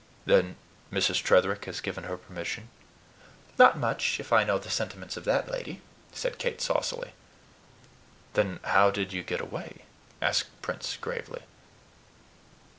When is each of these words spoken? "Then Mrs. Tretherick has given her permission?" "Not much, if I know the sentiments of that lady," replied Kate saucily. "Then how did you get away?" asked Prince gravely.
"Then 0.25 0.55
Mrs. 0.91 1.21
Tretherick 1.21 1.65
has 1.65 1.79
given 1.79 2.05
her 2.05 2.17
permission?" 2.17 2.69
"Not 3.59 3.77
much, 3.77 4.19
if 4.19 4.33
I 4.33 4.43
know 4.43 4.57
the 4.57 4.71
sentiments 4.71 5.15
of 5.15 5.25
that 5.25 5.47
lady," 5.47 5.79
replied 6.11 6.39
Kate 6.39 6.59
saucily. 6.59 7.13
"Then 8.33 8.59
how 8.63 8.89
did 8.89 9.13
you 9.13 9.21
get 9.21 9.41
away?" 9.41 9.83
asked 10.19 10.59
Prince 10.63 10.97
gravely. 10.99 11.43